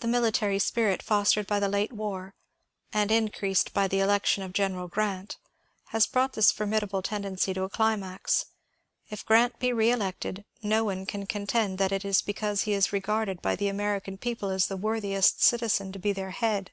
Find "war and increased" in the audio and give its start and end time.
1.90-3.72